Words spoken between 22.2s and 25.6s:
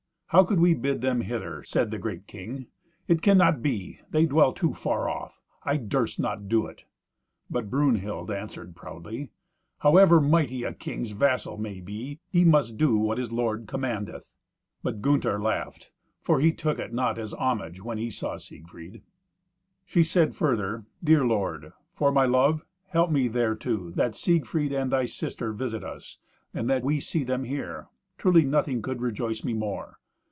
love, help me thereto, that Siegfried and thy sister